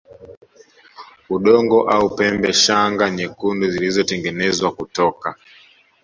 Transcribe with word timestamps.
udongo 1.35 1.77
au 1.93 2.05
pembe 2.17 2.49
Shanga 2.63 3.05
nyekundu 3.09 3.65
zilitengenezwa 3.73 4.71
kutoka 4.75 5.29